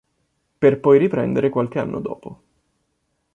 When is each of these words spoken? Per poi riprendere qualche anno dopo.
Per 0.57 0.79
poi 0.79 0.97
riprendere 0.97 1.49
qualche 1.51 1.77
anno 1.77 1.99
dopo. 1.99 2.41